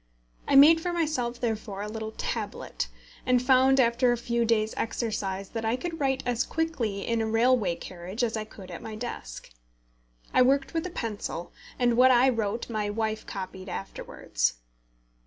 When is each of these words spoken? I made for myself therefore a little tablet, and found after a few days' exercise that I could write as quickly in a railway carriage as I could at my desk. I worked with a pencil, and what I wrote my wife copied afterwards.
I 0.47 0.55
made 0.55 0.81
for 0.81 0.91
myself 0.91 1.39
therefore 1.39 1.83
a 1.83 1.87
little 1.87 2.13
tablet, 2.13 2.87
and 3.23 3.39
found 3.39 3.79
after 3.79 4.11
a 4.11 4.17
few 4.17 4.45
days' 4.45 4.73
exercise 4.75 5.49
that 5.49 5.63
I 5.63 5.75
could 5.75 5.99
write 5.99 6.23
as 6.25 6.43
quickly 6.43 7.05
in 7.05 7.21
a 7.21 7.27
railway 7.27 7.75
carriage 7.75 8.23
as 8.23 8.35
I 8.35 8.43
could 8.45 8.71
at 8.71 8.81
my 8.81 8.95
desk. 8.95 9.51
I 10.33 10.41
worked 10.41 10.73
with 10.73 10.87
a 10.87 10.89
pencil, 10.89 11.53
and 11.77 11.95
what 11.97 12.09
I 12.09 12.29
wrote 12.29 12.67
my 12.67 12.89
wife 12.89 13.27
copied 13.27 13.69
afterwards. 13.69 14.55